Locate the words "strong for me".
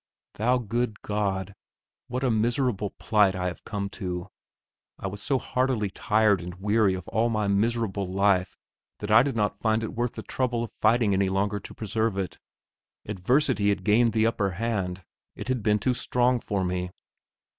15.93-16.89